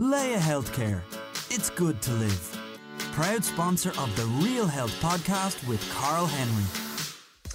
[0.00, 1.02] Laya Healthcare.
[1.50, 2.58] It's good to live.
[3.12, 6.83] Proud sponsor of the Real Health podcast with Carl Henry.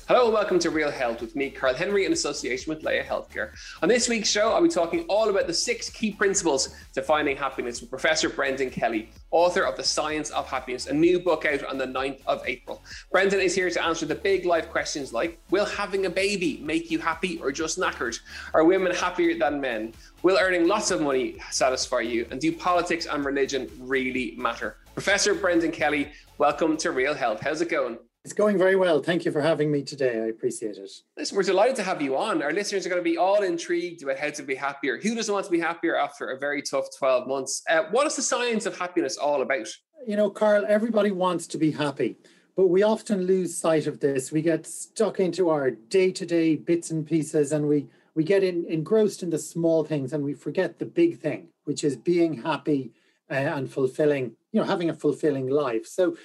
[0.09, 3.51] Hello and welcome to Real Health with me, Carl Henry, in association with Laya Healthcare.
[3.83, 7.37] On this week's show, I'll be talking all about the six key principles to finding
[7.37, 11.63] happiness with Professor Brendan Kelly, author of The Science of Happiness, a new book out
[11.63, 12.81] on the 9th of April.
[13.11, 16.89] Brendan is here to answer the big life questions like Will having a baby make
[16.89, 18.19] you happy or just knackered?
[18.55, 19.93] Are women happier than men?
[20.23, 22.25] Will earning lots of money satisfy you?
[22.31, 24.77] And do politics and religion really matter?
[24.95, 27.41] Professor Brendan Kelly, welcome to Real Health.
[27.41, 27.99] How's it going?
[28.25, 29.01] It's going very well.
[29.01, 30.21] Thank you for having me today.
[30.21, 30.91] I appreciate it.
[31.17, 32.43] Listen, we're delighted to have you on.
[32.43, 34.97] Our listeners are going to be all intrigued about how to be happier.
[34.97, 37.63] Who doesn't want to be happier after a very tough 12 months?
[37.69, 39.69] Uh, what is the science of happiness all about?
[40.05, 42.17] You know, Carl, everybody wants to be happy,
[42.57, 44.33] but we often lose sight of this.
[44.33, 48.43] We get stuck into our day to day bits and pieces and we, we get
[48.43, 52.41] in, engrossed in the small things and we forget the big thing, which is being
[52.41, 52.91] happy
[53.31, 55.85] uh, and fulfilling, you know, having a fulfilling life.
[55.85, 56.17] So,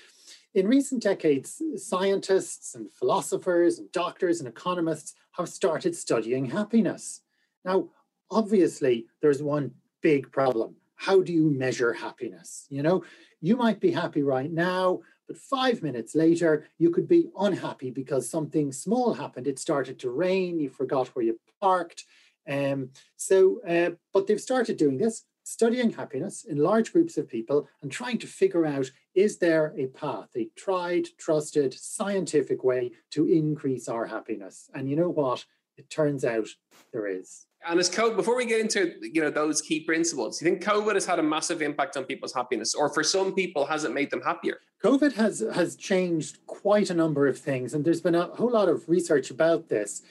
[0.55, 7.23] in recent decades, scientists and philosophers and doctors and economists have started studying happiness.
[7.65, 7.89] Now,
[8.31, 10.77] obviously, there's one big problem.
[10.95, 12.67] How do you measure happiness?
[12.71, 13.05] You know,
[13.41, 18.29] you might be happy right now, but five minutes later, you could be unhappy because
[18.29, 19.49] something small happened.
[19.49, 22.05] It started to rain, you forgot where you parked.
[22.49, 27.69] Um, so, uh, but they've started doing this studying happiness in large groups of people
[27.83, 33.29] and trying to figure out is there a path, a tried, trusted, scientific way to
[33.29, 34.69] increase our happiness?
[34.75, 35.45] And you know what?
[35.77, 36.49] It turns out
[36.93, 37.47] there is.
[37.67, 40.95] And as COVID, before we get into you know those key principles, you think COVID
[40.95, 44.11] has had a massive impact on people's happiness, or for some people, has it made
[44.11, 44.59] them happier?
[44.85, 48.69] COVID has has changed quite a number of things, and there's been a whole lot
[48.69, 50.03] of research about this.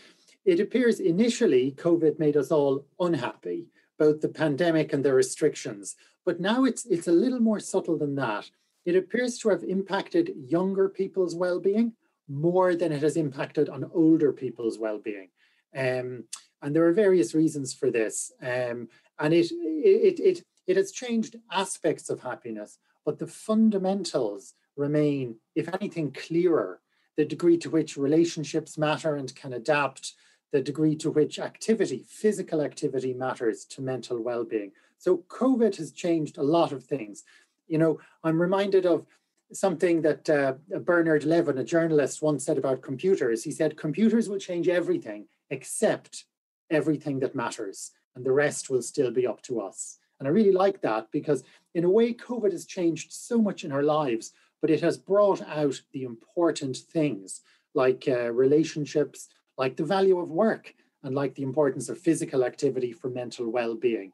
[0.46, 5.96] It appears initially COVID made us all unhappy both the pandemic and the restrictions.
[6.26, 8.50] But now it's it's a little more subtle than that.
[8.86, 11.94] It appears to have impacted younger people's well-being
[12.28, 15.30] more than it has impacted on older people's well-being.
[15.76, 16.26] Um,
[16.62, 18.32] and there are various reasons for this.
[18.42, 18.88] Um,
[19.20, 25.68] and it, it, it, it has changed aspects of happiness, but the fundamentals remain, if
[25.74, 26.80] anything, clearer.
[27.16, 30.14] The degree to which relationships matter and can adapt,
[30.54, 34.72] the degree to which activity, physical activity, matters to mental well being.
[35.00, 37.24] So, COVID has changed a lot of things.
[37.68, 39.06] You know, I'm reminded of
[39.52, 43.44] something that uh, Bernard Levin, a journalist, once said about computers.
[43.44, 46.26] He said, Computers will change everything except
[46.70, 49.98] everything that matters, and the rest will still be up to us.
[50.20, 51.44] And I really like that because,
[51.74, 55.42] in a way, COVID has changed so much in our lives, but it has brought
[55.42, 57.42] out the important things
[57.74, 62.92] like uh, relationships, like the value of work and like the importance of physical activity
[62.92, 64.12] for mental well-being.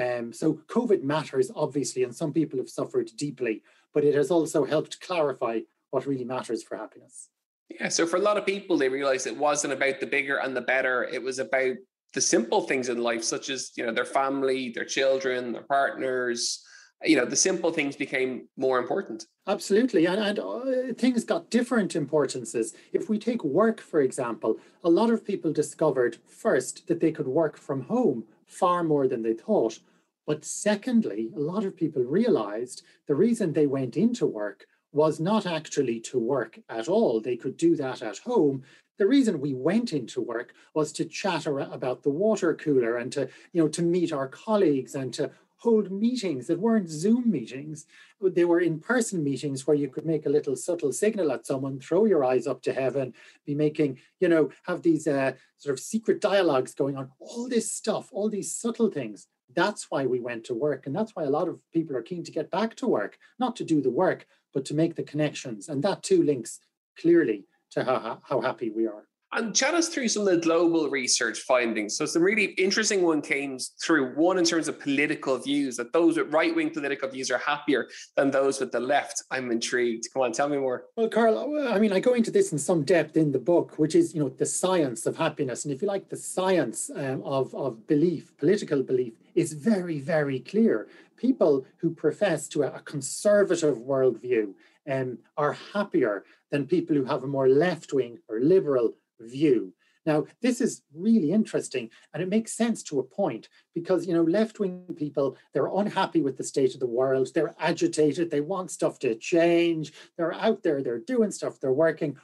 [0.00, 3.62] Um, so COVID matters, obviously, and some people have suffered deeply,
[3.92, 5.60] but it has also helped clarify
[5.90, 7.28] what really matters for happiness.
[7.68, 10.56] Yeah, so for a lot of people, they realized it wasn't about the bigger and
[10.56, 11.04] the better.
[11.04, 11.76] It was about
[12.14, 16.62] the simple things in life, such as you know their family, their children, their partners,
[17.04, 21.96] you know the simple things became more important absolutely and, and uh, things got different
[21.96, 22.74] importances.
[22.92, 27.28] If we take work for example a lot of people discovered first that they could
[27.28, 29.78] work from home far more than they thought.
[30.26, 35.46] But secondly a lot of people realized the reason they went into work was not
[35.46, 37.20] actually to work at all.
[37.20, 38.62] They could do that at home.
[38.98, 43.28] The reason we went into work was to chatter about the water cooler and to
[43.52, 45.30] you know to meet our colleagues and to
[45.62, 47.86] hold meetings that weren't Zoom meetings.
[48.20, 51.78] They were in person meetings where you could make a little subtle signal at someone,
[51.78, 53.14] throw your eyes up to heaven,
[53.46, 57.70] be making, you know, have these uh, sort of secret dialogues going on, all this
[57.70, 59.28] stuff, all these subtle things.
[59.54, 60.86] That's why we went to work.
[60.86, 63.54] And that's why a lot of people are keen to get back to work, not
[63.56, 65.68] to do the work, but to make the connections.
[65.68, 66.58] And that too links
[66.98, 69.06] clearly to how, how happy we are.
[69.34, 71.96] And chat us through some of the global research findings.
[71.96, 76.18] So some really interesting one came through one in terms of political views, that those
[76.18, 79.22] with right-wing political views are happier than those with the left.
[79.30, 80.08] I'm intrigued.
[80.12, 80.84] Come on, tell me more.
[80.96, 83.94] Well, Carl, I mean, I go into this in some depth in the book, which
[83.94, 85.64] is, you know, the science of happiness.
[85.64, 90.40] And if you like, the science um, of, of belief, political belief, is very, very
[90.40, 90.88] clear.
[91.16, 94.52] People who profess to a conservative worldview
[94.90, 98.92] um, are happier than people who have a more left-wing or liberal
[99.22, 99.74] view.
[100.04, 104.24] Now, this is really interesting and it makes sense to a point because, you know,
[104.24, 107.28] left wing people, they're unhappy with the state of the world.
[107.34, 108.30] They're agitated.
[108.30, 109.92] They want stuff to change.
[110.16, 112.16] They're out there, they're doing stuff, they're working.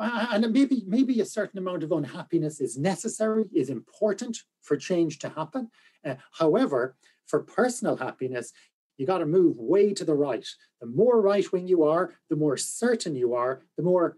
[0.00, 5.28] And maybe, maybe a certain amount of unhappiness is necessary, is important for change to
[5.28, 5.70] happen.
[6.04, 8.52] Uh, however, for personal happiness,
[8.98, 10.46] you got to move way to the right.
[10.80, 14.16] The more right wing you are, the more certain you are, the more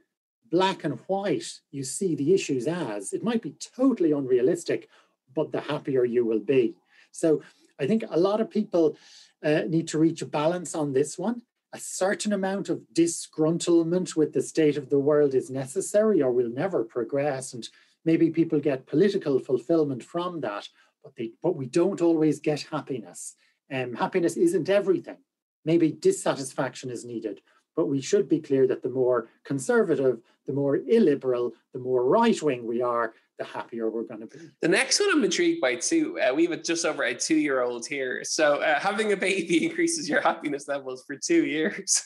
[0.53, 3.13] black and white you see the issues as.
[3.15, 4.89] It might be totally unrealistic,
[5.35, 6.77] but the happier you will be.
[7.11, 7.43] So
[7.81, 8.97] I think a lot of people
[9.43, 11.43] uh, need to reach a balance on this one.
[11.73, 16.51] A certain amount of disgruntlement with the state of the world is necessary, or we'll
[16.51, 17.55] never progress.
[17.55, 17.67] And
[18.05, 20.69] maybe people get political fulfillment from that,
[21.03, 23.37] but they but we don't always get happiness.
[23.73, 25.17] Um, happiness isn't everything.
[25.65, 27.41] Maybe dissatisfaction is needed,
[27.77, 32.41] but we should be clear that the more conservative, the more illiberal, the more right
[32.43, 34.51] wing we are, the happier we're going to be.
[34.61, 36.19] The next one I'm intrigued by too.
[36.21, 38.23] Uh, we have just over a two year old here.
[38.25, 42.03] So uh, having a baby increases your happiness levels for two years,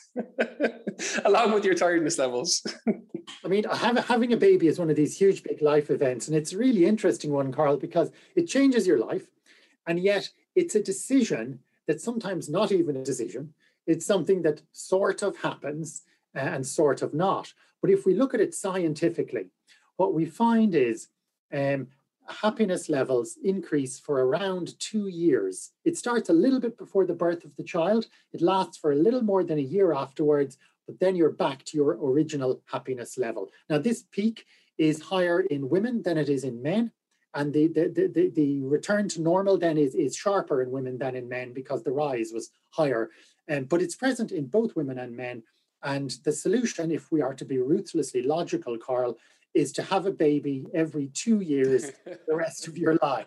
[1.24, 2.64] along with your tiredness levels.
[3.44, 6.28] I mean, having a baby is one of these huge, big life events.
[6.28, 9.26] And it's a really interesting one, Carl, because it changes your life.
[9.86, 13.54] And yet it's a decision that's sometimes not even a decision.
[13.86, 16.02] It's something that sort of happens
[16.34, 17.52] and sort of not.
[17.80, 19.50] But if we look at it scientifically,
[19.96, 21.08] what we find is
[21.52, 21.88] um,
[22.28, 25.72] happiness levels increase for around two years.
[25.84, 28.96] It starts a little bit before the birth of the child, it lasts for a
[28.96, 33.50] little more than a year afterwards, but then you're back to your original happiness level.
[33.68, 34.46] Now, this peak
[34.78, 36.92] is higher in women than it is in men.
[37.34, 41.14] And the, the, the, the, return to normal then is, is sharper in women than
[41.14, 43.10] in men because the rise was higher.
[43.50, 45.42] Um, but it's present in both women and men.
[45.82, 49.18] And the solution, if we are to be ruthlessly logical, Carl,
[49.54, 53.26] is to have a baby every two years the rest of your life.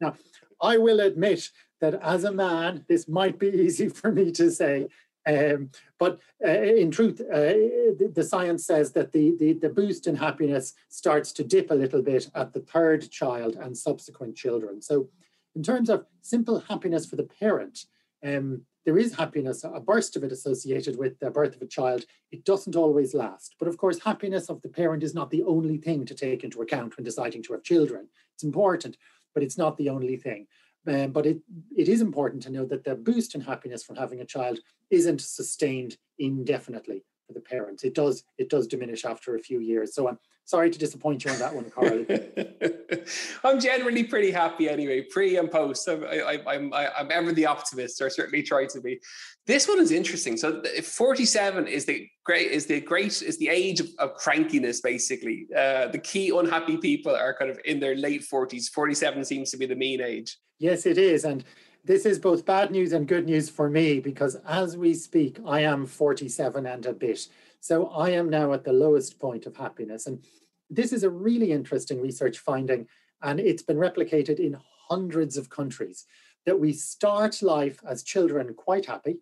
[0.00, 0.14] Now,
[0.62, 1.50] I will admit
[1.80, 4.88] that as a man, this might be easy for me to say.
[5.26, 7.52] Um, but uh, in truth, uh,
[7.98, 11.74] the, the, science says that the, the, the boost in happiness starts to dip a
[11.74, 14.80] little bit at the third child and subsequent children.
[14.80, 15.10] So,
[15.54, 17.84] in terms of simple happiness for the parent,
[18.24, 22.04] um, there is happiness, a burst of it associated with the birth of a child.
[22.32, 23.56] It doesn't always last.
[23.58, 26.62] But of course, happiness of the parent is not the only thing to take into
[26.62, 28.08] account when deciding to have children.
[28.34, 28.96] It's important,
[29.34, 30.46] but it's not the only thing.
[30.86, 31.38] Um, but it,
[31.76, 34.60] it is important to know that the boost in happiness from having a child
[34.90, 37.84] isn't sustained indefinitely for the parents.
[37.84, 39.94] It does it does diminish after a few years.
[39.94, 42.06] So I'm sorry to disappoint you on that one, Carl.
[43.44, 45.86] I'm generally pretty happy anyway, pre and post.
[45.86, 48.98] I'm I, I'm I'm ever the optimist, or certainly try to be.
[49.46, 50.36] This one is interesting.
[50.36, 54.82] So 47 is the great is the great is the age of, of crankiness.
[54.82, 58.70] Basically, uh, the key unhappy people are kind of in their late 40s.
[58.70, 60.38] 47 seems to be the mean age.
[60.58, 61.44] Yes, it is, and
[61.88, 65.60] this is both bad news and good news for me because as we speak, I
[65.60, 67.26] am 47 and a bit.
[67.60, 70.06] So I am now at the lowest point of happiness.
[70.06, 70.22] And
[70.68, 72.86] this is a really interesting research finding,
[73.22, 74.58] and it's been replicated in
[74.90, 76.04] hundreds of countries
[76.44, 79.20] that we start life as children quite happy.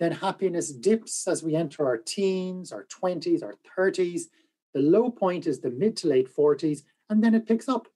[0.00, 4.22] Then happiness dips as we enter our teens, our 20s, our 30s.
[4.74, 7.86] The low point is the mid to late 40s, and then it picks up.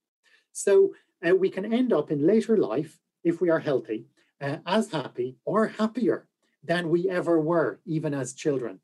[0.53, 0.95] So
[1.29, 4.07] uh, we can end up in later life, if we are healthy,
[4.41, 6.29] uh, as happy or happier
[6.63, 8.81] than we ever were, even as children.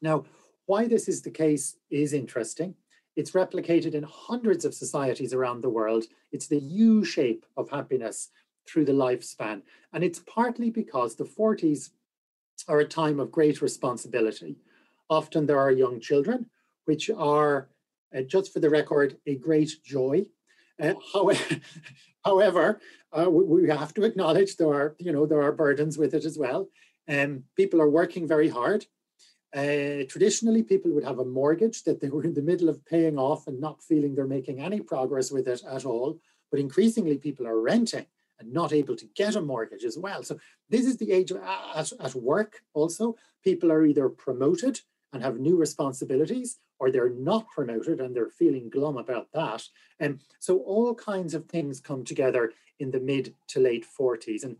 [0.00, 0.24] Now,
[0.66, 2.74] why this is the case is interesting.
[3.16, 6.04] It's replicated in hundreds of societies around the world.
[6.30, 8.30] It's the U shape of happiness
[8.66, 9.62] through the lifespan.
[9.92, 11.90] And it's partly because the 40s
[12.68, 14.56] are a time of great responsibility.
[15.10, 16.46] Often there are young children,
[16.84, 17.68] which are,
[18.16, 20.26] uh, just for the record, a great joy.
[20.80, 20.94] Uh,
[22.24, 22.80] however,
[23.12, 26.24] uh, we, we, have to acknowledge there are, you know, there are burdens with it
[26.24, 26.68] as well.
[27.06, 28.86] And um, people are working very hard.
[29.54, 33.18] Uh, traditionally, people would have a mortgage that they were in the middle of paying
[33.18, 36.18] off and not feeling they're making any progress with it at all.
[36.50, 38.06] But increasingly, people are renting
[38.38, 40.22] and not able to get a mortgage as well.
[40.22, 40.38] So,
[40.70, 43.16] this is the age of, at, at work also.
[43.44, 44.80] People are either promoted
[45.12, 49.62] and have new responsibilities, or they're not promoted and they're feeling glum about that.
[50.00, 54.42] And so, all kinds of things come together in the mid to late 40s.
[54.42, 54.56] And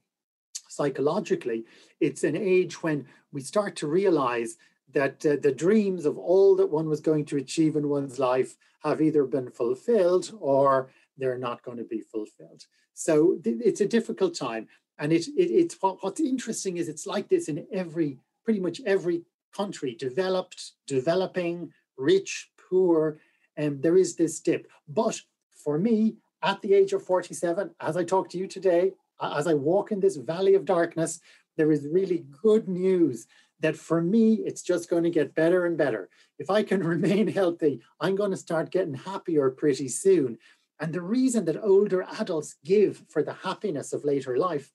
[0.68, 1.64] psychologically,
[1.98, 4.56] it's an age when we start to realize
[4.92, 8.54] that uh, the dreams of all that one was going to achieve in one's life
[8.84, 12.66] have either been fulfilled or they're not going to be fulfilled.
[12.94, 14.68] So th- it's a difficult time.
[14.96, 18.80] And it, it, it's what, what's interesting is it's like this in every, pretty much
[18.86, 21.72] every country, developed, developing,
[22.02, 23.18] rich, poor,
[23.56, 24.66] and there is this dip.
[24.88, 25.20] But
[25.64, 28.92] for me, at the age of 47, as I talk to you today,
[29.22, 31.20] as I walk in this valley of darkness,
[31.56, 33.26] there is really good news
[33.60, 36.08] that for me, it's just going to get better and better.
[36.38, 40.38] If I can remain healthy, I'm going to start getting happier pretty soon.
[40.80, 44.72] And the reason that older adults give for the happiness of later life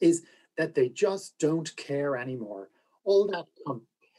[0.00, 0.24] is
[0.56, 2.70] that they just don't care anymore.
[3.04, 3.46] All that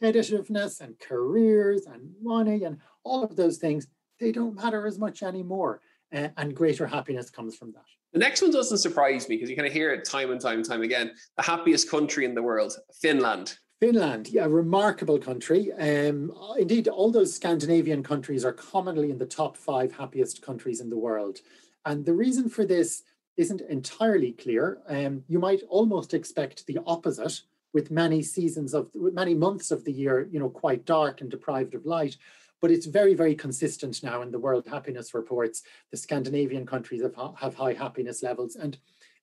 [0.00, 3.86] competitiveness and careers and money and all of those things,
[4.18, 5.80] they don't matter as much anymore.
[6.12, 7.84] Uh, and greater happiness comes from that.
[8.12, 10.58] The next one doesn't surprise me because you kind of hear it time and time
[10.58, 11.12] and time again.
[11.36, 13.56] The happiest country in the world, Finland.
[13.78, 15.72] Finland, yeah, remarkable country.
[15.72, 20.90] Um, indeed, all those Scandinavian countries are commonly in the top five happiest countries in
[20.90, 21.38] the world.
[21.86, 23.04] And the reason for this
[23.36, 24.82] isn't entirely clear.
[24.88, 27.40] Um, you might almost expect the opposite,
[27.72, 31.74] with many seasons of, many months of the year, you know, quite dark and deprived
[31.74, 32.16] of light.
[32.60, 35.62] But it's very, very consistent now in the World Happiness Reports.
[35.90, 38.56] The Scandinavian countries have, have high happiness levels.
[38.56, 38.76] And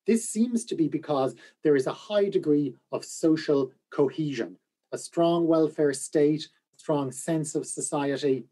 [0.08, 4.58] this seems to be because there is a high degree of social cohesion,
[4.92, 8.46] a strong welfare state, strong sense of society,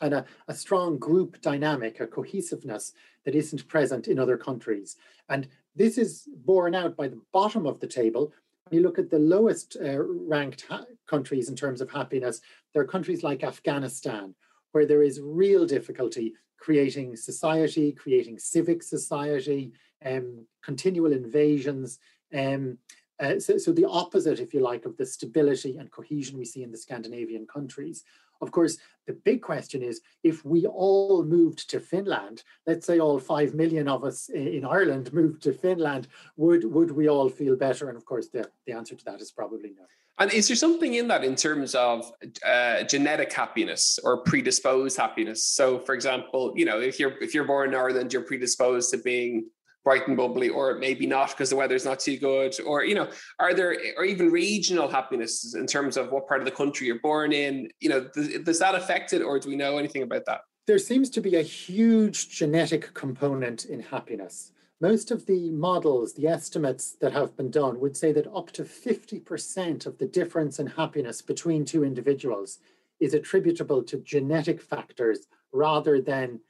[0.00, 2.92] and a, a strong group dynamic, a cohesiveness
[3.24, 4.96] that isn't present in other countries.
[5.28, 5.46] And
[5.76, 8.32] this is borne out by the bottom of the table.
[8.70, 12.40] You look at the lowest uh, ranked ha- countries in terms of happiness,
[12.72, 14.34] there are countries like Afghanistan,
[14.72, 19.72] where there is real difficulty creating society, creating civic society,
[20.04, 21.98] um, continual invasions.
[22.34, 22.78] Um,
[23.18, 26.62] uh, so, so the opposite, if you like, of the stability and cohesion we see
[26.62, 28.04] in the Scandinavian countries.
[28.40, 33.18] Of course, the big question is if we all moved to Finland, let's say all
[33.18, 37.88] 5 million of us in Ireland moved to Finland, would, would we all feel better?
[37.88, 39.84] And of course, the, the answer to that is probably no.
[40.20, 42.12] And is there something in that in terms of
[42.46, 45.42] uh, genetic happiness or predisposed happiness?
[45.44, 48.98] So, for example, you know, if you're if you're born in Ireland, you're predisposed to
[48.98, 49.48] being
[49.84, 53.08] bright and bubbly, or maybe not because the weather's not too good, or you know,
[53.38, 57.00] are there or even regional happiness in terms of what part of the country you're
[57.00, 57.68] born in?
[57.80, 60.42] You know, does, does that affect it, or do we know anything about that?
[60.66, 64.52] There seems to be a huge genetic component in happiness.
[64.80, 68.64] Most of the models, the estimates that have been done would say that up to
[68.64, 72.60] 50% of the difference in happiness between two individuals
[72.98, 76.40] is attributable to genetic factors rather than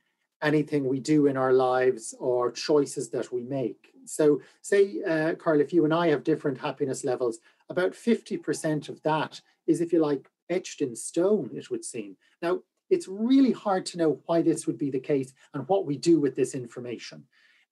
[0.42, 3.92] anything we do in our lives or choices that we make.
[4.06, 9.02] So, say, uh, Carl, if you and I have different happiness levels, about 50% of
[9.02, 12.16] that is, if you like, etched in stone, it would seem.
[12.42, 15.96] Now, it's really hard to know why this would be the case and what we
[15.96, 17.24] do with this information.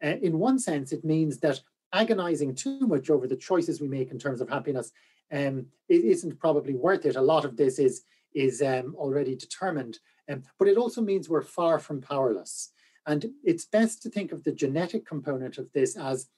[0.04, 1.60] Uh, in one sense, it means that
[1.92, 4.92] agonizing too much over the choices we make in terms of happiness
[5.32, 7.16] um, it isn't probably worth it.
[7.16, 8.04] A lot of this is
[8.34, 9.98] is um, already determined.
[10.30, 12.70] Um, but it also means we're far from powerless.
[13.06, 16.28] And it's best to think of the genetic component of this as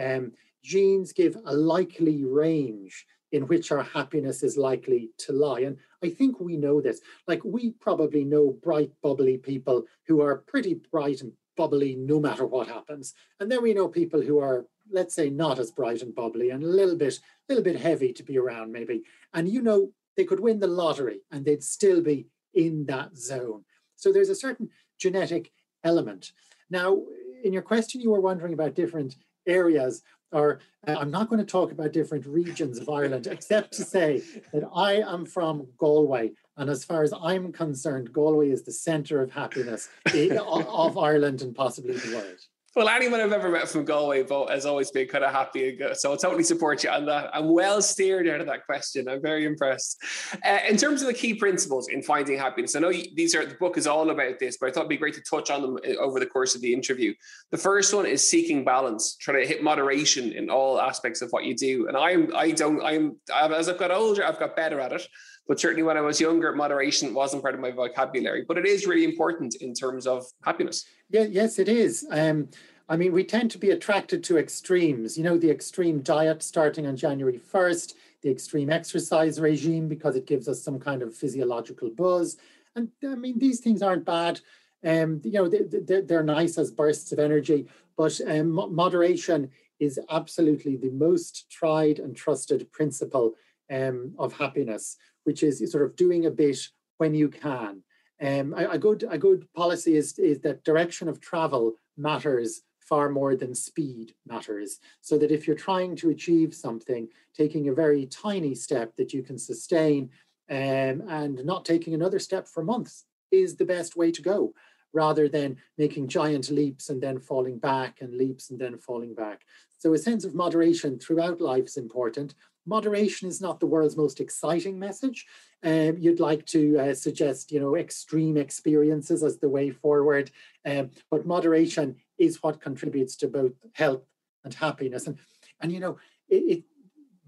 [0.00, 5.60] um, genes give a likely range in which our happiness is likely to lie.
[5.60, 7.00] And I think we know this.
[7.26, 12.46] Like we probably know bright, bubbly people who are pretty bright and bubbly no matter
[12.46, 13.14] what happens.
[13.38, 16.62] And then we know people who are, let's say, not as bright and bubbly and
[16.62, 17.20] a little bit, a
[17.52, 19.02] little bit heavy to be around, maybe.
[19.34, 23.64] And you know, they could win the lottery and they'd still be in that zone.
[23.96, 25.50] So there's a certain genetic
[25.82, 26.32] element.
[26.68, 27.00] Now,
[27.42, 31.50] in your question, you were wondering about different areas, or uh, I'm not going to
[31.50, 34.22] talk about different regions of Ireland, except to say
[34.52, 36.32] that I am from Galway.
[36.58, 41.54] And as far as I'm concerned, Galway is the center of happiness of Ireland and
[41.54, 42.40] possibly the world.
[42.76, 45.78] Well, anyone I've ever met from Galway vote has always been kind of happy and
[45.78, 45.96] good.
[45.96, 47.28] So I totally support you on that.
[47.34, 49.08] I'm well steered out of that question.
[49.08, 50.00] I'm very impressed.
[50.46, 53.44] Uh, in terms of the key principles in finding happiness, I know you, these are
[53.44, 55.62] the book is all about this, but I thought it'd be great to touch on
[55.62, 57.12] them uh, over the course of the interview.
[57.50, 61.46] The first one is seeking balance, trying to hit moderation in all aspects of what
[61.46, 61.88] you do.
[61.88, 65.04] And I'm I don't I'm as I've got older, I've got better at it.
[65.50, 68.44] But certainly when I was younger, moderation wasn't part of my vocabulary.
[68.46, 70.84] But it is really important in terms of happiness.
[71.08, 72.06] Yeah, yes, it is.
[72.12, 72.50] Um,
[72.88, 75.18] I mean, we tend to be attracted to extremes.
[75.18, 80.24] You know, the extreme diet starting on January 1st, the extreme exercise regime because it
[80.24, 82.36] gives us some kind of physiological buzz.
[82.76, 84.40] And I mean, these things aren't bad.
[84.84, 87.66] Um, you know, they, they're nice as bursts of energy,
[87.96, 93.34] but um, moderation is absolutely the most tried and trusted principle
[93.70, 94.96] um, of happiness,
[95.30, 96.58] which is sort of doing a bit
[96.98, 97.84] when you can.
[98.20, 103.08] Um, a, a, good a good policy is is that direction of travel matters far
[103.08, 104.80] more than speed matters.
[105.00, 109.22] So that if you're trying to achieve something, taking a very tiny step that you
[109.22, 110.10] can sustain
[110.50, 114.52] um, and not taking another step for months is the best way to go,
[114.92, 119.42] rather than making giant leaps and then falling back and leaps and then falling back.
[119.78, 122.34] So a sense of moderation throughout life is important.
[122.66, 125.26] Moderation is not the world's most exciting message.
[125.62, 130.30] Um, you'd like to uh, suggest, you know, extreme experiences as the way forward,
[130.64, 134.02] um, but moderation is what contributes to both health
[134.44, 135.06] and happiness.
[135.06, 135.18] And
[135.60, 135.98] and you know,
[136.28, 136.64] it,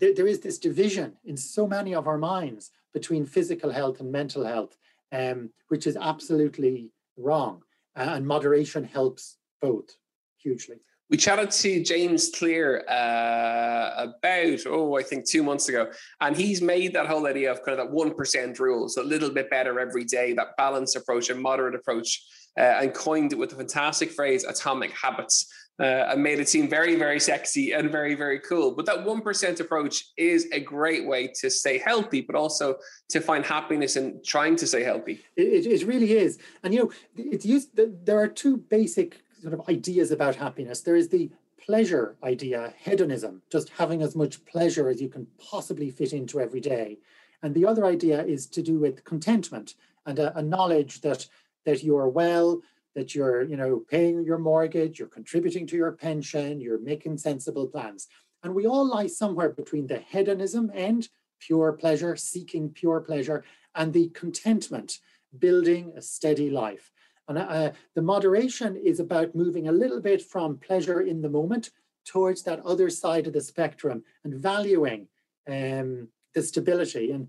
[0.01, 4.11] it there is this division in so many of our minds between physical health and
[4.11, 4.77] mental health,
[5.13, 7.63] um, which is absolutely wrong.
[7.95, 9.97] Uh, and moderation helps both
[10.39, 10.81] hugely.
[11.13, 15.91] We chatted to James Clear uh, about, oh, I think two months ago,
[16.23, 18.89] and he's made that whole idea of kind of that 1% rule.
[18.89, 22.25] So a little bit better every day, that balanced approach, a moderate approach,
[22.59, 25.53] uh, and coined it with the fantastic phrase atomic habits.
[25.79, 28.71] Uh, and made it seem very, very sexy and very, very cool.
[28.71, 32.77] But that 1% approach is a great way to stay healthy, but also
[33.09, 35.21] to find happiness in trying to stay healthy.
[35.37, 36.39] It, it, really is.
[36.63, 40.81] And, you know, it's used, there are two basic sort of ideas about happiness.
[40.81, 41.31] There is the
[41.61, 46.61] pleasure idea, hedonism, just having as much pleasure as you can possibly fit into every
[46.61, 46.99] day.
[47.43, 49.75] And the other idea is to do with contentment
[50.07, 51.27] and a, a knowledge that
[51.65, 52.61] that you are well,
[52.95, 57.67] that you're, you know, paying your mortgage, you're contributing to your pension, you're making sensible
[57.67, 58.09] plans.
[58.43, 61.09] And we all lie somewhere between the hedonism end,
[61.39, 63.45] pure pleasure, seeking pure pleasure,
[63.75, 64.99] and the contentment,
[65.39, 66.92] building a steady life.
[67.29, 71.71] And uh, the moderation is about moving a little bit from pleasure in the moment
[72.05, 75.07] towards that other side of the spectrum and valuing
[75.49, 77.13] um, the stability.
[77.13, 77.29] And,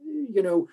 [0.00, 0.68] you know,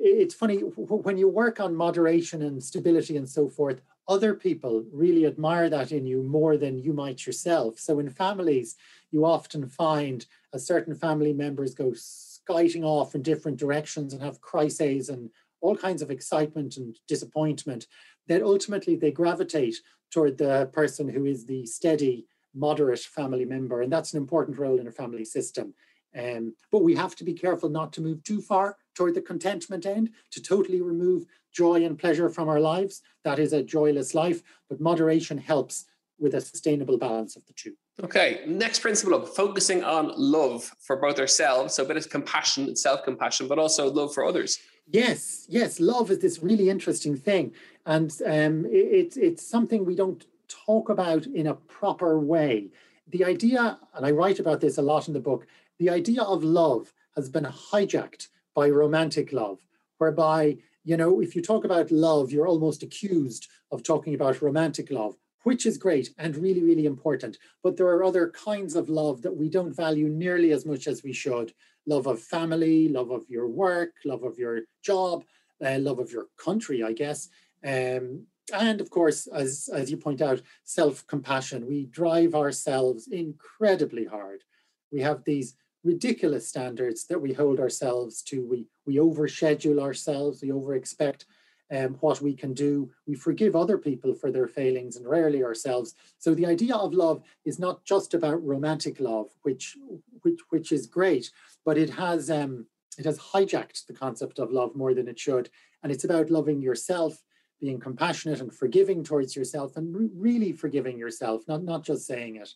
[0.00, 5.26] it's funny when you work on moderation and stability and so forth, other people really
[5.26, 7.78] admire that in you more than you might yourself.
[7.78, 8.76] So in families,
[9.10, 14.40] you often find a certain family members go skiting off in different directions and have
[14.40, 17.86] crises and all kinds of excitement and disappointment,
[18.26, 19.76] then ultimately they gravitate
[20.10, 23.82] toward the person who is the steady, moderate family member.
[23.82, 25.74] And that's an important role in a family system.
[26.18, 29.84] Um, but we have to be careful not to move too far toward the contentment
[29.84, 33.02] end, to totally remove joy and pleasure from our lives.
[33.24, 35.84] That is a joyless life, but moderation helps
[36.18, 37.74] with a sustainable balance of the two.
[38.02, 42.64] Okay, next principle of focusing on love for both ourselves, so a bit of compassion
[42.64, 44.58] and self compassion, but also love for others.
[44.90, 47.52] Yes, yes, love is this really interesting thing,
[47.84, 52.68] and um, it, it's something we don't talk about in a proper way.
[53.06, 55.46] The idea, and I write about this a lot in the book,
[55.78, 59.58] the idea of love has been hijacked by romantic love,
[59.98, 64.90] whereby, you know, if you talk about love, you're almost accused of talking about romantic
[64.90, 67.36] love, which is great and really, really important.
[67.62, 71.02] But there are other kinds of love that we don't value nearly as much as
[71.02, 71.52] we should
[71.86, 75.24] love of family, love of your work, love of your job,
[75.64, 77.28] uh, love of your country, I guess.
[77.64, 81.66] Um, and of course, as, as you point out, self compassion.
[81.66, 84.42] We drive ourselves incredibly hard.
[84.90, 88.44] We have these ridiculous standards that we hold ourselves to.
[88.44, 91.26] We, we overschedule ourselves, we over expect
[91.70, 92.90] um, what we can do.
[93.06, 95.94] We forgive other people for their failings and rarely ourselves.
[96.18, 99.76] So the idea of love is not just about romantic love, which
[100.22, 101.30] which which is great,
[101.64, 102.66] but it has um,
[102.98, 105.50] it has hijacked the concept of love more than it should,
[105.82, 107.22] and it's about loving yourself,
[107.60, 112.36] being compassionate and forgiving towards yourself, and re- really forgiving yourself, not not just saying
[112.36, 112.50] it,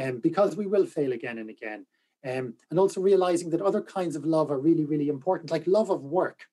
[0.00, 1.86] um, because we will fail again and again,
[2.24, 5.90] um, and also realizing that other kinds of love are really really important, like love
[5.90, 6.46] of work,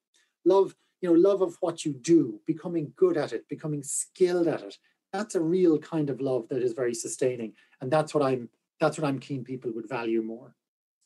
[0.45, 4.61] love you know love of what you do, becoming good at it, becoming skilled at
[4.61, 4.77] it.
[5.11, 8.97] That's a real kind of love that is very sustaining, and that's what I'm that's
[8.97, 10.55] what I'm keen people would value more.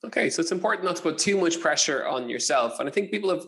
[0.05, 2.79] Okay, so it's important not to put too much pressure on yourself.
[2.79, 3.47] And I think people have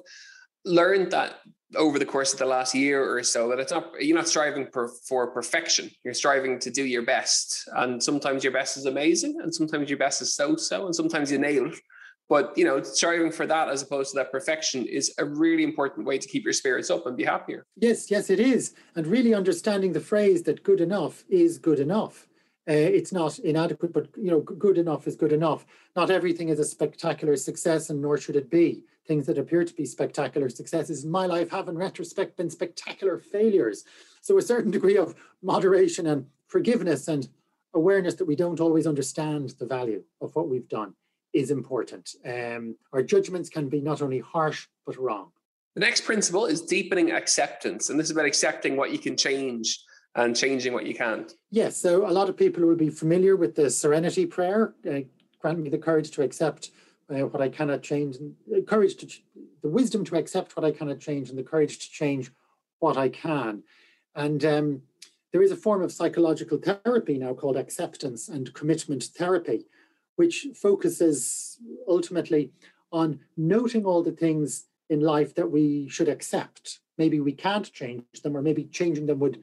[0.65, 1.35] learned that
[1.75, 4.65] over the course of the last year or so that it's not you're not striving
[4.65, 9.39] per, for perfection you're striving to do your best and sometimes your best is amazing
[9.43, 11.79] and sometimes your best is so so and sometimes you nail it
[12.30, 16.06] but you know striving for that as opposed to that perfection is a really important
[16.06, 19.34] way to keep your spirits up and be happier yes yes it is and really
[19.34, 22.28] understanding the phrase that good enough is good enough
[22.70, 25.65] uh, it's not inadequate, but you know, good enough is good enough.
[25.96, 28.84] Not everything is a spectacular success, and nor should it be.
[29.08, 33.18] Things that appear to be spectacular successes in my life have, in retrospect, been spectacular
[33.18, 33.86] failures.
[34.22, 37.28] So, a certain degree of moderation and forgiveness and
[37.74, 40.94] awareness that we don't always understand the value of what we've done
[41.34, 42.15] is important.
[42.26, 45.32] Um, our judgments can be not only harsh but wrong.
[45.76, 49.80] The next principle is deepening acceptance, and this is about accepting what you can change
[50.15, 51.32] and changing what you can't.
[51.52, 54.74] Yes, so a lot of people will be familiar with the serenity prayer.
[54.89, 55.02] Uh,
[55.39, 56.72] grant me the courage to accept
[57.10, 59.24] uh, what I cannot change, and uh, courage to ch-
[59.62, 62.32] the wisdom to accept what I cannot change, and the courage to change
[62.80, 63.63] what I can.
[64.15, 64.82] And um,
[65.32, 69.65] there is a form of psychological therapy now called acceptance and commitment therapy,
[70.19, 72.51] which focuses ultimately
[72.91, 76.79] on noting all the things in life that we should accept.
[76.97, 79.39] Maybe we can't change them, or maybe changing them would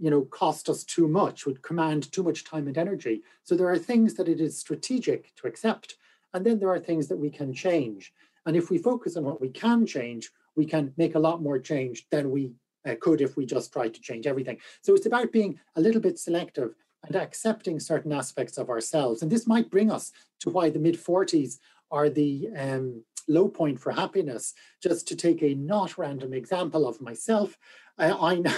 [0.00, 3.22] you know cost us too much would command too much time and energy.
[3.44, 5.94] So there are things that it is strategic to accept
[6.34, 8.12] and then there are things that we can change.
[8.44, 11.60] And if we focus on what we can change we can make a lot more
[11.60, 12.50] change than we
[12.88, 14.58] uh, could if we just tried to change everything.
[14.82, 16.74] So it's about being a little bit selective
[17.06, 20.96] and accepting certain aspects of ourselves and this might bring us to why the mid
[20.96, 21.58] 40s
[21.90, 27.00] are the um, low point for happiness just to take a not random example of
[27.00, 27.56] myself
[27.98, 28.42] I, I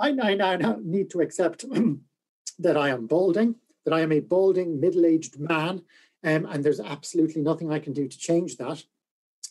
[0.00, 1.64] I now need to accept
[2.58, 5.82] that I am balding, that I am a balding middle aged man,
[6.24, 8.82] um, and there's absolutely nothing I can do to change that.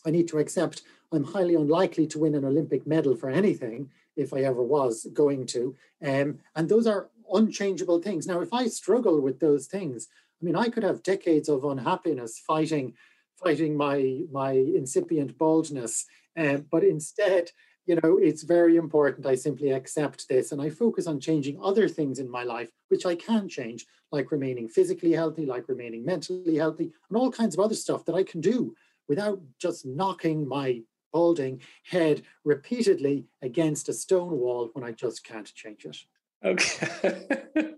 [0.04, 0.82] I need to accept
[1.12, 5.46] I'm highly unlikely to win an Olympic medal for anything if I ever was going
[5.46, 5.74] to.
[6.04, 8.26] Um, and those are unchangeable things.
[8.26, 10.08] Now, if I struggle with those things,
[10.40, 12.94] I mean, I could have decades of unhappiness fighting,
[13.36, 16.06] fighting my my incipient baldness.
[16.36, 17.50] Um, but instead,
[17.86, 21.88] you know, it's very important I simply accept this and I focus on changing other
[21.88, 26.56] things in my life, which I can change, like remaining physically healthy, like remaining mentally
[26.56, 28.74] healthy, and all kinds of other stuff that I can do
[29.08, 35.52] without just knocking my balding head repeatedly against a stone wall when I just can't
[35.54, 35.96] change it.
[36.44, 37.24] Okay.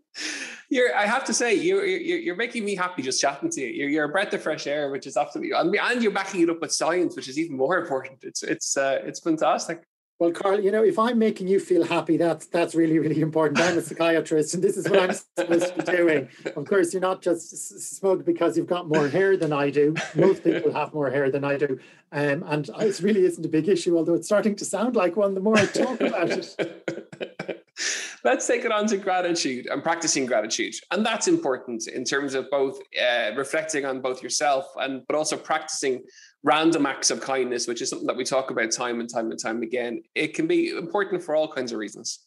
[0.69, 3.69] you're, I have to say, you're, you're, you're making me happy just chatting to you.
[3.69, 6.61] You're, you're a breath of fresh air, which is absolutely, and you're backing it up
[6.61, 8.19] with science, which is even more important.
[8.23, 9.83] It's, it's, uh, it's fantastic.
[10.23, 13.59] Well, Carl, you know, if I'm making you feel happy, that's that's really, really important.
[13.61, 16.29] I'm a psychiatrist, and this is what I'm supposed to be doing.
[16.55, 17.51] Of course, you're not just
[17.99, 19.97] smug because you've got more hair than I do.
[20.15, 21.77] Most people have more hair than I do,
[22.13, 23.99] um, and it really isn't a big issue.
[23.99, 27.67] Although it's starting to sound like one the more I talk about it.
[28.25, 32.49] Let's take it on to gratitude and practicing gratitude, and that's important in terms of
[32.51, 36.05] both uh, reflecting on both yourself and but also practicing
[36.45, 39.41] random acts of kindness, which is something that we talk about time and time and
[39.41, 42.21] time again, it can be important for all kinds of reasons.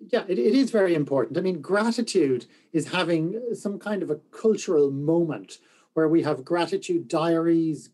[0.00, 1.38] Yeah, it, it is very important.
[1.38, 5.58] I mean, gratitude is having some kind of a cultural moment
[5.94, 7.90] where we have gratitude diaries,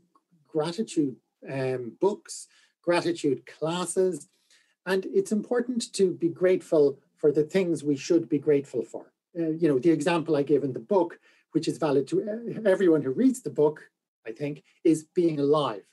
[0.46, 1.16] gratitude
[1.50, 2.46] um, books,
[2.82, 4.28] gratitude classes.
[4.86, 9.12] And it's important to be grateful for the things we should be grateful for.
[9.38, 11.18] Uh, you know, the example I gave in the book,
[11.52, 13.90] which is valid to uh, everyone who reads the book,
[14.26, 15.85] I think, is being alive.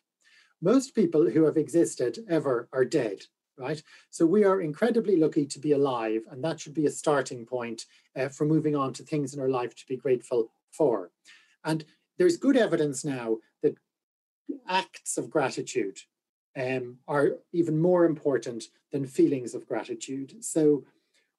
[0.61, 3.23] Most people who have existed ever are dead,
[3.57, 3.81] right?
[4.09, 7.85] So we are incredibly lucky to be alive, and that should be a starting point
[8.15, 11.11] uh, for moving on to things in our life to be grateful for.
[11.63, 11.83] And
[12.17, 13.75] there's good evidence now that
[14.67, 15.99] acts of gratitude
[16.57, 20.43] um, are even more important than feelings of gratitude.
[20.43, 20.85] So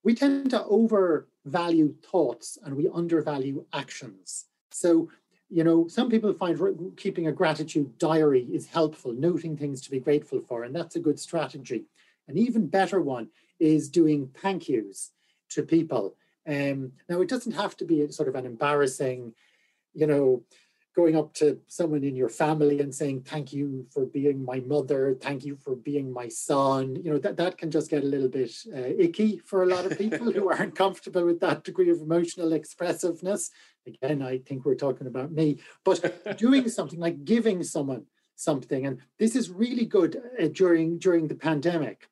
[0.07, 4.45] we tend to overvalue thoughts and we undervalue actions.
[4.71, 5.09] So
[5.49, 6.57] you know, some people find
[6.97, 11.01] keeping a gratitude diary is helpful, noting things to be grateful for, and that's a
[11.01, 11.85] good strategy.
[12.29, 13.29] An even better one
[13.61, 15.13] is doing thank yous
[15.51, 16.17] to people.
[16.49, 19.35] Um, now, it doesn't have to be sort of an embarrassing,
[19.95, 20.43] you know,
[20.97, 25.17] going up to someone in your family and saying thank you for being my mother.
[25.21, 26.97] Thank you for being my son.
[26.97, 29.85] You know that, that can just get a little bit uh, icky for a lot
[29.85, 33.51] of people who aren't comfortable with that degree of emotional expressiveness.
[33.87, 38.05] Again i think we're talking about me but doing something like giving someone
[38.37, 38.87] something.
[38.87, 42.09] And this is really good uh, during during the pandemic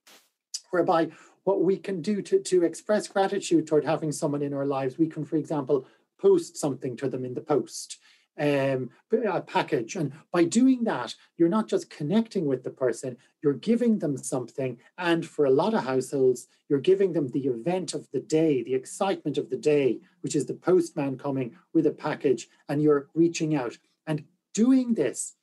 [0.70, 1.10] whereby
[1.44, 5.06] what we can do to, to express gratitude toward having someone in our lives we
[5.06, 5.86] can for example
[6.18, 7.98] post something to them in the post
[8.38, 9.96] um, a package.
[9.96, 14.78] And by doing that, you're not just connecting with the person, you're giving them something.
[14.98, 18.74] And for a lot of households, you're giving them the event of the day, the
[18.74, 23.54] excitement of the day, which is the postman coming with a package, and you're reaching
[23.54, 23.78] out.
[24.06, 25.36] And doing this,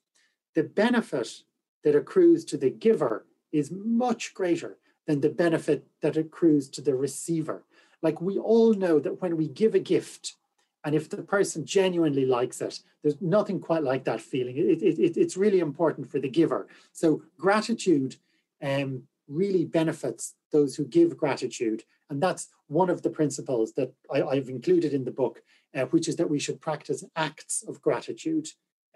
[0.55, 1.43] the benefit
[1.83, 4.77] that accrues to the giver is much greater
[5.07, 7.63] than the benefit that accrues to the receiver.
[8.01, 10.35] Like we all know that when we give a gift,
[10.83, 14.57] and if the person genuinely likes it, there's nothing quite like that feeling.
[14.57, 16.67] It, it, it it's really important for the giver.
[16.91, 18.15] So gratitude
[18.63, 21.83] um, really benefits those who give gratitude.
[22.09, 25.41] And that's one of the principles that I, have included in the book,
[25.75, 28.47] uh, which is that we should practice acts of gratitude,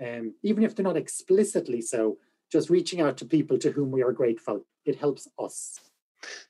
[0.06, 2.18] um, even if they're not explicitly so,
[2.52, 4.66] just reaching out to people to whom we are grateful.
[4.86, 5.80] It helps us.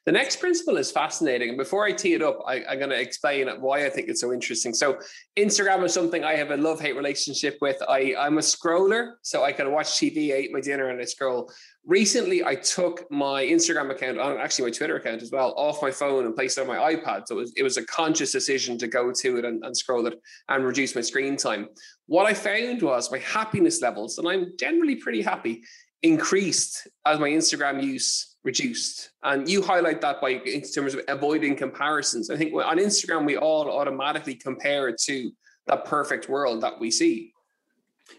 [0.06, 1.50] The next principle is fascinating.
[1.50, 4.22] And before I tee it up, I, am going to explain why I think it's
[4.22, 4.74] so interesting.
[4.74, 5.00] So,
[5.38, 7.82] Instagram is something I have a love hate relationship with.
[7.90, 11.06] I, I'm a scroller, so I can watch TV, I eat my dinner, and I
[11.06, 11.52] scroll.
[11.86, 15.92] Recently, I took my Instagram account, uh, actually my Twitter account as well, off my
[15.92, 17.28] phone and placed it on my iPad.
[17.28, 20.08] So it was, it was a conscious decision to go to it and, and scroll
[20.08, 21.68] it and reduce my screen time.
[22.08, 25.64] What I found was my happiness levels, and I'm generally pretty happy,
[26.06, 29.10] increased as my Instagram use reduced.
[29.24, 32.30] And you highlight that by in terms of avoiding comparisons.
[32.30, 35.32] I think on Instagram, we all automatically compare it to
[35.66, 37.34] that perfect world that we see.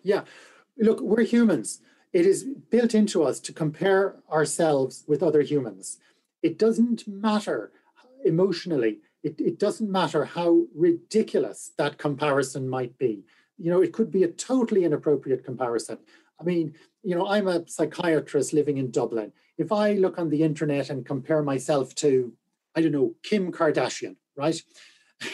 [0.02, 0.22] Yeah.
[0.78, 1.80] Look, we're humans.
[2.12, 5.98] It is built into us to compare ourselves with other humans.
[6.42, 7.70] It doesn't matter
[8.24, 13.22] emotionally, it, it doesn't matter how ridiculous that comparison might be.
[13.58, 15.98] You know, it could be a totally inappropriate comparison.
[16.40, 19.32] I mean, you know, I'm a psychiatrist living in Dublin.
[19.58, 22.32] If I look on the internet and compare myself to,
[22.74, 24.60] I don't know, Kim Kardashian, right?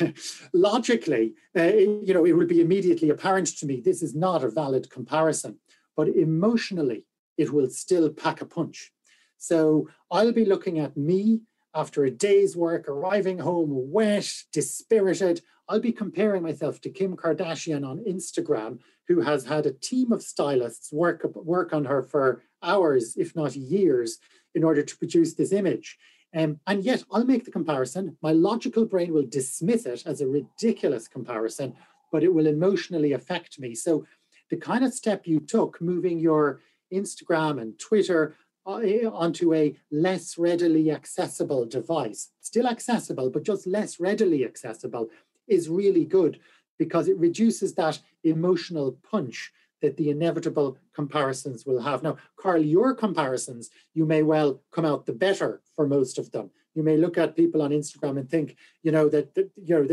[0.53, 4.51] Logically, uh, you know, it will be immediately apparent to me this is not a
[4.51, 5.59] valid comparison,
[5.97, 7.05] but emotionally,
[7.37, 8.93] it will still pack a punch.
[9.39, 11.41] So I'll be looking at me
[11.75, 15.41] after a day's work, arriving home wet, dispirited.
[15.69, 20.23] I'll be comparing myself to Kim Kardashian on Instagram, who has had a team of
[20.23, 24.19] stylists work, work on her for hours, if not years,
[24.55, 25.99] in order to produce this image.
[26.35, 28.17] Um, and yet, I'll make the comparison.
[28.23, 31.75] My logical brain will dismiss it as a ridiculous comparison,
[32.11, 33.75] but it will emotionally affect me.
[33.75, 34.07] So,
[34.51, 36.61] the kind of step you took, moving your
[36.93, 38.35] Instagram and Twitter
[38.67, 45.11] uh, onto a less readily accessible device, still accessible, but just less readily accessible,
[45.49, 46.39] is really good
[46.85, 52.03] because it reduces that emotional punch that the inevitable comparisons will have.
[52.03, 56.51] Now, Carl, your comparisons, you may well come out the better for most of them.
[56.75, 59.87] You may look at people on Instagram and think, you know, that, that you know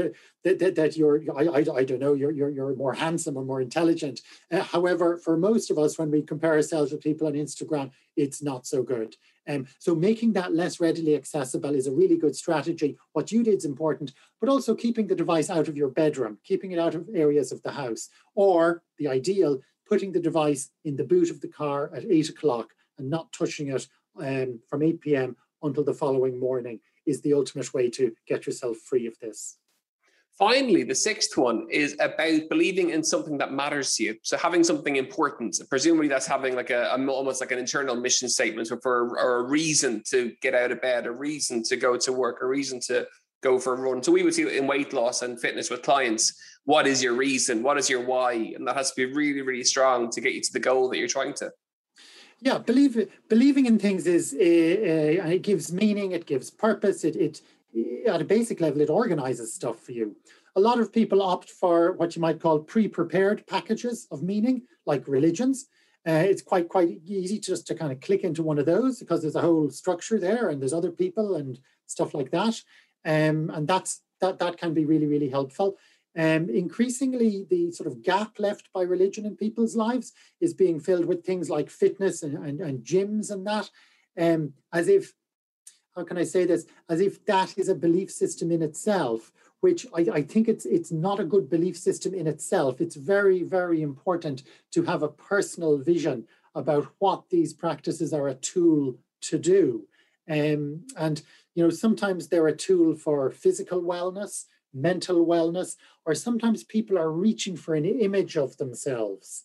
[0.43, 3.45] that, that, that you're, I, I, I, don't know, you're, you're, you're more handsome or
[3.45, 4.21] more intelligent.
[4.51, 8.41] Uh, however, for most of us, when we compare ourselves with people on Instagram, it's
[8.41, 9.15] not so good.
[9.47, 12.97] Um, so making that less readily accessible is a really good strategy.
[13.13, 16.71] What you did is important, but also keeping the device out of your bedroom, keeping
[16.71, 21.03] it out of areas of the house, or the ideal putting the device in the
[21.03, 23.87] boot of the car at eight o'clock and not touching it
[24.21, 25.35] um, from 8 p.m.
[25.63, 29.57] until the following morning is the ultimate way to get yourself free of this.
[30.39, 34.15] Finally, the sixth one is about believing in something that matters to you.
[34.23, 38.29] So having something important, presumably that's having like a, a almost like an internal mission
[38.29, 41.97] statement or for or a reason to get out of bed, a reason to go
[41.97, 43.05] to work, a reason to
[43.43, 44.01] go for a run.
[44.01, 47.61] So we would see in weight loss and fitness with clients, what is your reason?
[47.61, 48.31] What is your why?
[48.55, 50.97] And that has to be really, really strong to get you to the goal that
[50.99, 51.51] you're trying to.
[52.39, 57.17] Yeah, believe believing in things is uh, uh, it gives meaning, it gives purpose, it,
[57.17, 57.41] it
[58.07, 60.15] at a basic level it organizes stuff for you.
[60.55, 65.07] A lot of people opt for what you might call pre-prepared packages of meaning, like
[65.07, 65.67] religions.
[66.07, 69.21] Uh, it's quite quite easy just to kind of click into one of those because
[69.21, 72.61] there's a whole structure there and there's other people and stuff like that
[73.05, 75.77] um, and that's that that can be really really helpful.
[76.17, 81.05] Um, increasingly, the sort of gap left by religion in people's lives is being filled
[81.05, 83.69] with things like fitness and, and, and gyms and that,
[84.19, 85.13] um, as if,
[85.99, 89.85] how can I say this, as if that is a belief system in itself, which
[89.93, 92.79] I, I think it's it's not a good belief system in itself.
[92.79, 98.35] It's very, very important to have a personal vision about what these practices are a
[98.35, 99.87] tool to do.
[100.29, 101.21] Um, and
[101.53, 107.11] you know, sometimes they're a tool for physical wellness, mental wellness, or sometimes people are
[107.11, 109.43] reaching for an image of themselves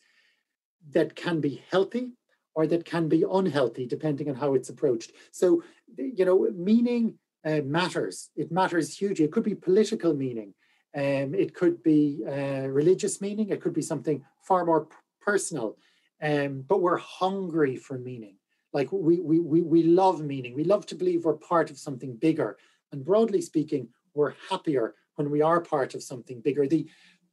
[0.93, 2.13] that can be healthy
[2.55, 5.13] or that can be unhealthy, depending on how it's approached.
[5.33, 5.63] So,
[5.97, 7.15] you know, meaning
[7.45, 8.31] uh, matters.
[8.37, 9.25] It matters hugely.
[9.25, 10.55] It could be political meaning.
[10.97, 13.51] Um, it could be uh, religious meaning.
[13.51, 14.89] It could be something far more
[15.21, 15.77] personal.
[16.23, 18.37] Um, but we're hungry for meaning
[18.75, 22.17] like we, we we we love meaning we love to believe we're part of something
[22.17, 22.59] bigger
[22.93, 26.87] and broadly speaking we're happier when we are part of something bigger the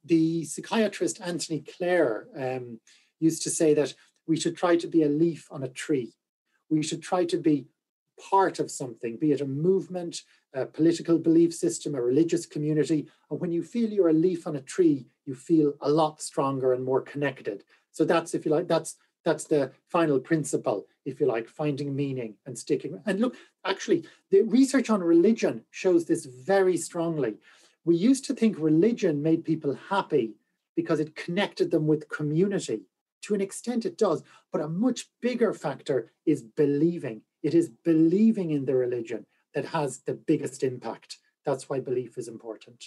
[0.04, 2.80] the psychiatrist anthony clare um,
[3.18, 3.92] used to say that
[4.26, 6.14] we should try to be a leaf on a tree
[6.70, 7.66] we should try to be
[8.30, 10.22] part of something be it a movement
[10.54, 14.56] a political belief system a religious community and when you feel you're a leaf on
[14.56, 18.68] a tree you feel a lot stronger and more connected so that's if you like
[18.68, 23.00] that's that's the final principle, if you like, finding meaning and sticking.
[23.06, 27.36] And look, actually, the research on religion shows this very strongly.
[27.84, 30.34] We used to think religion made people happy
[30.76, 32.82] because it connected them with community.
[33.22, 37.22] To an extent, it does, but a much bigger factor is believing.
[37.42, 41.18] It is believing in the religion that has the biggest impact.
[41.44, 42.84] That's why belief is important.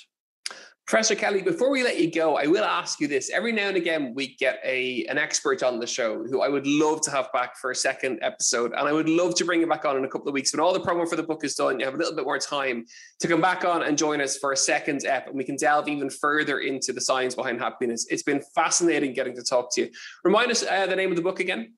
[0.88, 3.32] Professor Kelly, before we let you go, I will ask you this.
[3.32, 6.68] Every now and again, we get a an expert on the show who I would
[6.68, 8.72] love to have back for a second episode.
[8.72, 10.54] And I would love to bring you back on in a couple of weeks.
[10.54, 12.38] When all the promo for the book is done, you have a little bit more
[12.38, 12.86] time
[13.20, 15.88] to come back on and join us for a second ep, and we can delve
[15.88, 18.06] even further into the science behind happiness.
[18.12, 19.92] It's been fascinating getting to talk to you.
[20.24, 21.74] Remind us uh, the name of the book again.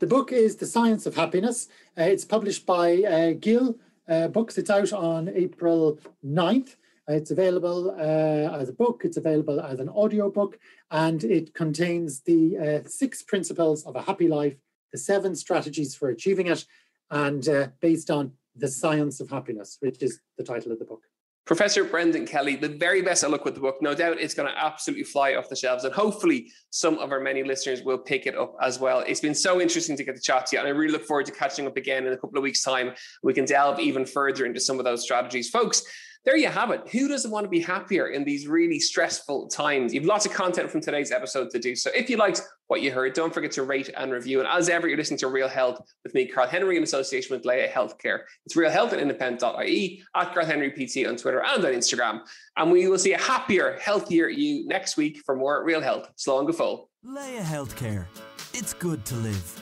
[0.00, 1.68] The book is The Science of Happiness.
[1.96, 3.76] Uh, it's published by uh, Gill
[4.06, 4.58] uh, Books.
[4.58, 6.76] It's out on April 9th.
[7.06, 10.58] It's available uh, as a book, it's available as an audio book,
[10.90, 14.56] and it contains the uh, six principles of a happy life,
[14.92, 16.64] the seven strategies for achieving it,
[17.10, 21.02] and uh, based on the science of happiness, which is the title of the book.
[21.46, 23.76] Professor Brendan Kelly, the very best of luck with the book.
[23.82, 27.20] No doubt it's going to absolutely fly off the shelves, and hopefully some of our
[27.20, 29.00] many listeners will pick it up as well.
[29.00, 31.26] It's been so interesting to get to chat to you, and I really look forward
[31.26, 32.92] to catching up again in a couple of weeks' time.
[33.22, 35.50] We can delve even further into some of those strategies.
[35.50, 35.82] Folks,
[36.24, 36.88] there you have it.
[36.88, 39.92] Who doesn't want to be happier in these really stressful times?
[39.92, 41.76] You've lots of content from today's episode to do.
[41.76, 44.40] So if you liked what you heard, don't forget to rate and review.
[44.40, 47.44] And as ever, you're listening to Real Health with me, Karl Henry, in association with
[47.44, 48.20] Laya Healthcare.
[48.46, 52.20] It's Real Health at independent.ie, at Karl Henry PT on Twitter and on Instagram.
[52.56, 56.08] And we will see a happier, healthier you next week for more Real Health.
[56.16, 56.86] Slán go fóill.
[57.02, 58.06] Laya Healthcare.
[58.54, 59.60] It's good to live.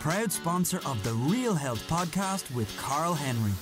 [0.00, 3.52] Proud sponsor of the Real Health podcast with Karl Henry.